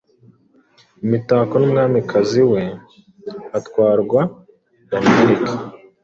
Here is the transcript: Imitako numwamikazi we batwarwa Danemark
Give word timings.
Imitako 1.05 1.53
numwamikazi 1.59 2.41
we 2.51 2.61
batwarwa 3.51 4.21
Danemark 4.89 5.45